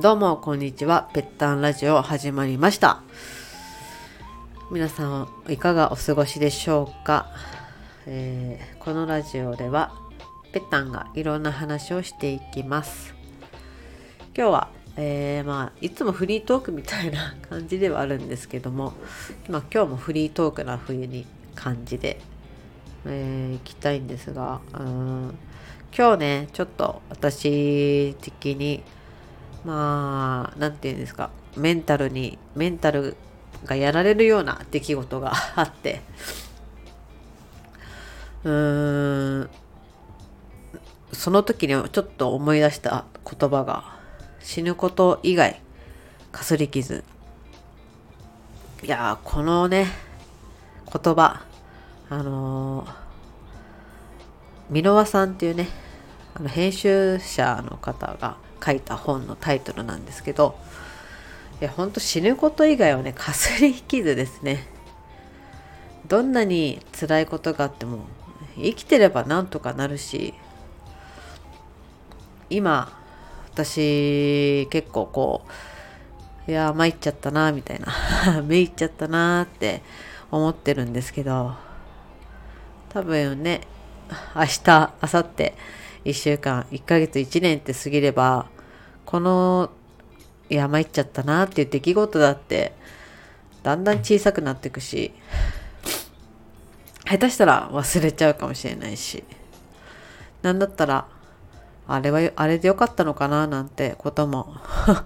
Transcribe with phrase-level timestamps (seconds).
[0.00, 1.10] どうもこんにちは。
[1.12, 3.02] ぺったんラジオ始まりました。
[4.70, 7.26] 皆さんいかがお過ごしでしょうか、
[8.06, 9.92] えー、このラジオでは
[10.52, 13.12] ぺったんがいろんな話をしていきます。
[14.36, 18.92] 今日は、えー、まあいつもフリートークみたいな感じではあるんですけども、
[19.48, 21.26] まあ、今日もフリートークな冬に
[21.56, 22.20] 感じで、
[23.04, 25.38] えー、行きたいんですがうん
[25.92, 28.84] 今日ねちょっと私的に
[29.64, 33.16] まあ、なんていうんですか、メンタルに、メンタル
[33.64, 36.00] がやられるような出来事があって、
[38.44, 39.50] うーん、
[41.12, 43.96] その時にちょっと思い出した言葉が、
[44.40, 45.60] 死ぬこと以外、
[46.32, 47.04] かすり傷。
[48.82, 49.86] いやこのね、
[50.90, 51.42] 言葉、
[52.08, 55.68] あのー、箕輪さんっていうね、
[56.38, 60.58] あの編集者の方が、書いた本のタイトルなんですけど
[61.60, 64.66] いやほんと死ぬこと以外はねかすり傷ですね。
[66.06, 68.06] どんなに辛いことがあっても
[68.56, 70.32] 生きてればなんとかなるし
[72.48, 72.98] 今
[73.52, 75.42] 私結構こ
[76.46, 79.82] ういや参っちゃったなみたいな めいっちゃったなって
[80.30, 81.54] 思ってるんですけど
[82.88, 83.60] 多分ね
[84.34, 85.52] 明日明後日
[86.08, 88.46] 1週間1ヶ月1年って過ぎれば
[89.04, 89.70] この
[90.48, 92.72] 山行っちゃったなっていう出来事だって
[93.62, 95.12] だんだん小さくなっていくし
[97.04, 99.22] 下手したら忘れちゃうかもしれないし
[100.40, 101.06] なんだったら
[101.86, 104.56] あれはあれでよかったのかななんてことも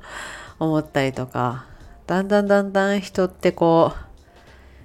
[0.60, 1.66] 思ったりとか
[2.06, 3.92] だんだんだんだん人ってこ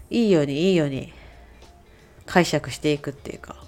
[0.10, 1.14] ういいようにいいように
[2.26, 3.68] 解釈していくっていうか。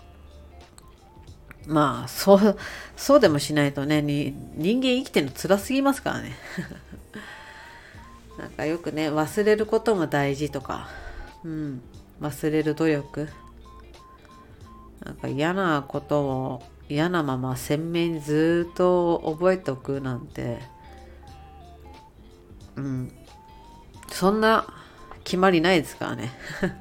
[1.68, 2.58] まあそう
[2.96, 6.36] そうでもしないとね人間生きてるの辛すぎますからね。
[8.38, 10.88] なんかよくね忘れることも大事とか、
[11.44, 11.82] うん、
[12.22, 13.30] 忘れる努力。
[15.06, 20.60] なんか嫌なことを嫌なまま鮮明にずっと覚えておくなんて。
[22.76, 23.12] うん。
[24.12, 24.66] そんな
[25.24, 26.32] 決まりないですからね。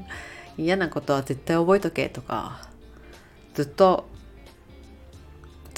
[0.57, 2.69] 嫌なことは絶対覚えとけとか
[3.55, 4.09] ずっと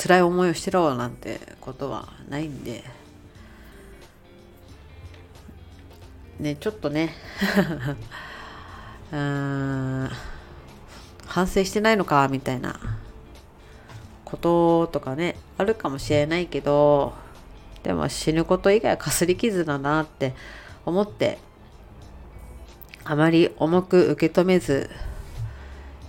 [0.01, 2.83] 辛い思いをしてろなんてことはないんで。
[6.39, 7.15] ねちょっとね。
[9.13, 10.11] うん。
[11.27, 12.81] 反省してないのかみたいな
[14.25, 17.13] こととかねあるかもしれないけど
[17.83, 20.35] でも死ぬこと以外はかすり傷だなって
[20.87, 21.39] 思って
[23.05, 24.91] あまり重く受け止めず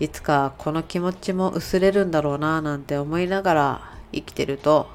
[0.01, 3.81] いつかこの気持ちも薄れるんだろうななんて思いながら
[4.11, 4.89] 生きてると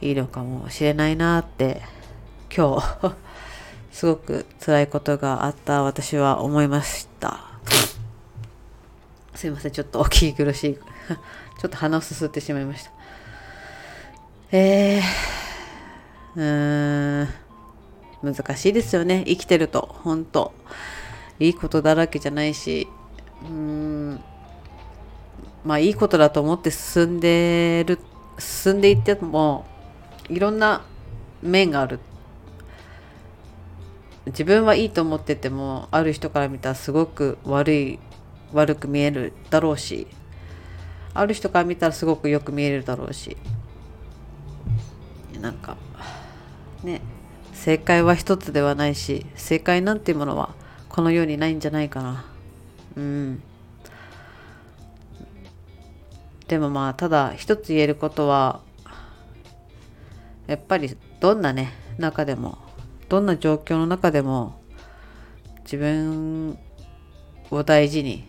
[0.00, 1.82] いいのかもしれないなって
[2.50, 3.14] 今日
[3.92, 7.38] すごく辛いことがあった私は思いました。
[9.34, 10.74] すいませんちょっとお聞き苦しい
[11.60, 12.92] ちょっと鼻をすすってしまいました。
[14.52, 17.28] えー、うーん
[18.22, 19.22] 難しいですよね。
[19.26, 20.54] 生きてると本当。
[21.38, 22.88] いいことだらけじゃないし。
[23.44, 24.20] うん。
[25.64, 27.98] まあいいことだと思って進んでる
[28.38, 29.64] 進んでいっても
[30.28, 30.84] いろんな
[31.42, 32.00] 面がある。
[34.26, 37.98] 自分はいいと思っててもある人から見たらすごく悪い
[38.52, 40.06] 悪く見えるだろうし
[41.12, 43.36] ある人から見たらすごくよく見えるだろうし
[45.40, 45.76] なんか
[46.82, 47.02] ね
[47.52, 50.54] 正解は一つではないし正解なんていうものは
[50.88, 52.33] この世にないんじゃないかな。
[52.96, 53.42] うん。
[56.48, 58.60] でもまあただ一つ言えることは
[60.46, 62.58] やっぱりどんなね中でも
[63.08, 64.60] どんな状況の中でも
[65.62, 66.58] 自分
[67.50, 68.24] を大事に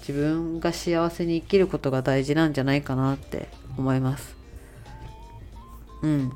[0.00, 4.36] 自分が幸せに生きることが大事なんじゃないかなって思います。
[6.02, 6.32] うん。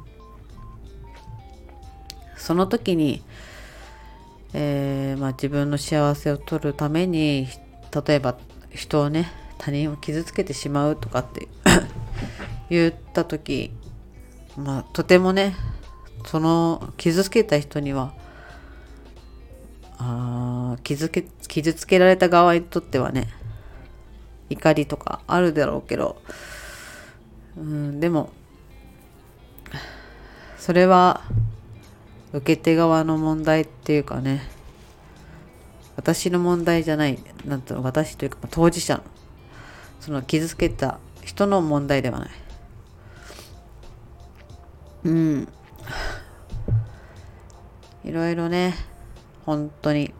[2.36, 3.22] その時に
[4.54, 7.48] えー、まあ、自分の幸せを取るために
[8.06, 8.36] 例えば
[8.70, 11.48] 人をね他人を傷つけてしまうとかって
[12.68, 13.72] 言った時
[14.56, 15.54] まあとてもね
[16.26, 18.12] その傷つけた人には
[19.98, 23.28] あ傷け傷つけられた側にとってはね
[24.50, 26.20] 怒りとかあるだろうけど
[27.56, 28.30] うんでも
[30.58, 31.22] それは
[32.32, 34.42] 受け手側の問題っていうかね
[35.96, 39.02] 私の問題じゃないなんと私というか当事者の
[40.02, 42.30] その傷つけた人の問題ではない。
[45.04, 45.48] うん。
[48.04, 48.74] いろいろね
[49.46, 50.12] 本当に。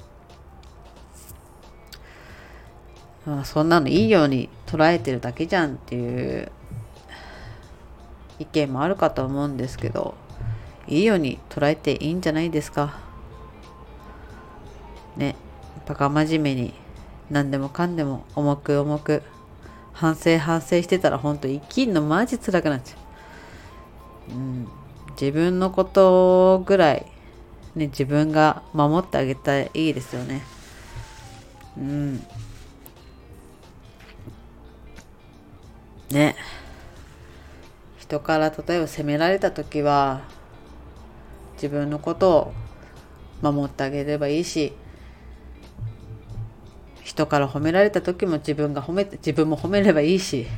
[3.27, 6.53] まあそんなのいいように捉えてるだけじゃんっていう
[8.39, 10.15] 意見もあるかと思うんですけど。
[10.93, 12.99] いいように捉えていいんじゃないですか。
[15.17, 15.37] ね
[15.87, 16.75] バカ真面目に
[17.31, 19.23] 何でもかんでも重く重く
[19.95, 22.97] 反省反省してたらほんと生きんのマジ辛くなっちゃ
[24.31, 24.69] う、うん、
[25.13, 27.07] 自分のことぐらい
[27.75, 30.43] ね自分が守ってあげたらいいですよね。
[31.79, 32.27] うん。
[36.11, 36.37] ね。
[37.99, 40.21] 人から例えば責められた時は
[41.63, 42.53] 自分のことを
[43.41, 44.73] 守ってあげればいいし
[47.05, 50.49] 人から褒められた時も自分が褒めて自分も褒めればいいし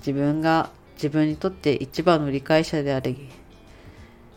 [0.00, 3.30] 自分が自分にとって一番の理解者であり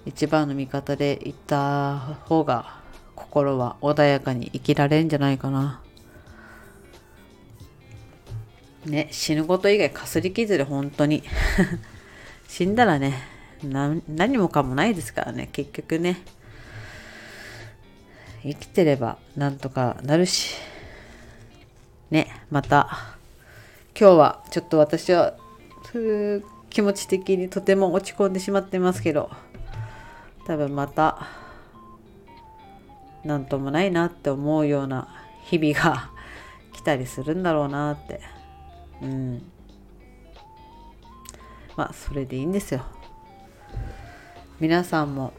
[0.06, 2.80] 一番の味方でいった方が
[3.14, 5.82] 心は穏やかに生きられるんじゃないかな。
[8.86, 11.22] ね、死ぬこと以外かすり傷で本当に
[12.48, 16.22] 死んだらね何もかもないですからね結局ね。
[18.44, 20.56] 生きてればなんとかなるし。
[22.10, 23.18] ねまた。
[24.00, 25.36] 今日はちょっと私は
[26.70, 29.30] 気持ち的にとても落ち込んでしまってますけど。
[30.46, 31.28] 多分また
[33.24, 35.10] 何ともないなって思うような
[35.44, 36.10] 日々が
[36.74, 38.22] 来たりするんだろうなって。
[39.02, 39.44] うん。
[41.76, 42.84] まあそれでいいんですよ。
[44.60, 45.34] 皆さんも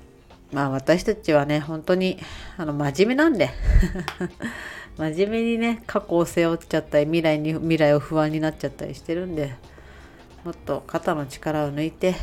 [0.52, 2.18] まあ私たちはね本当に
[2.56, 3.50] あの真面目なんで。
[4.96, 9.54] 真面目にね過去を背負っちゃったり未来に未来を不安になっちゃったりしてるんで
[10.44, 12.16] もっと肩の力を抜いて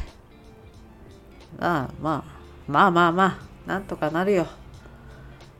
[1.57, 4.47] まあまあまあまあまあなんとかなるよ。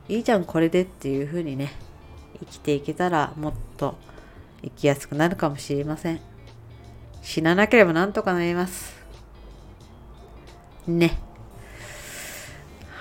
[0.09, 1.73] いいじゃんこれでっていう風にね
[2.39, 3.97] 生きていけたらもっと
[4.61, 6.19] 生きやすくなるかもしれません。
[7.21, 8.95] 死ななければなんとかなります。
[10.87, 11.26] ね。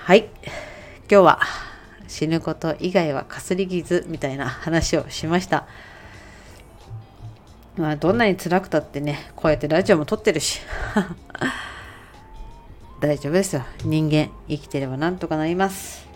[0.07, 0.19] はい。
[0.19, 0.29] 今
[1.09, 1.41] 日は
[2.07, 5.67] 死ぬこと以外はかすり傷みたいな話をしました。
[7.75, 10.61] まあどんなに辛くたってねこうやってラジオも撮ってるし。
[13.01, 13.63] 大丈夫ですよ。
[13.83, 16.07] 人間生きてればなんとかなります。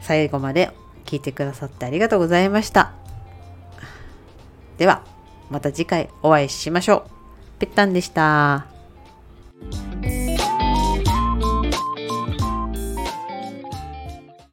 [0.00, 0.70] 最後まで
[1.04, 2.92] 聞いてくださってありがとうございました。
[4.78, 5.04] では
[5.50, 7.58] また次回お会いしましょう。
[7.58, 8.71] ぺったんでした。